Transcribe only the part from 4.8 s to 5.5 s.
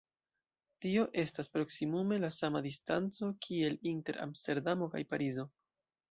kaj Parizo.